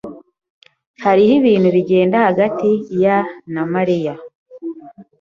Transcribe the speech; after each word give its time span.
Hariho 1.03 1.31
ibintu 1.39 1.69
bigenda 1.75 2.17
hagati 2.27 2.69
ya 3.03 3.17
na 3.53 3.63
Mariya. 3.73 4.13